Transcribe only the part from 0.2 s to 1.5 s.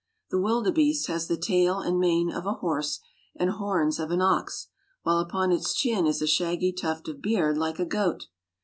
The wildebeest has the